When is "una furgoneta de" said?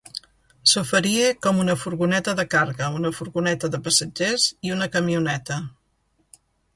1.63-2.45, 2.99-3.81